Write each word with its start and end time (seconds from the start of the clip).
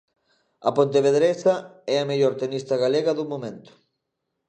A 0.69 0.71
pontevedresa 0.77 1.53
é 1.93 1.95
a 1.99 2.07
mellor 2.09 2.33
tenista 2.43 2.75
galega 2.83 3.17
do 3.19 3.25
momento. 3.31 3.71